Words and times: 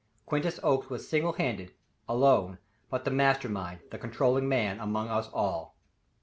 Quintus 0.25 0.59
Oakes 0.63 0.89
was 0.89 1.07
single 1.07 1.33
handed, 1.33 1.75
alone, 2.09 2.57
but 2.89 3.05
the 3.05 3.11
master 3.11 3.47
mind, 3.47 3.81
the 3.91 3.99
controlling 3.99 4.49
man 4.49 4.79
among 4.79 5.09
us 5.09 5.29
all. 5.31 5.75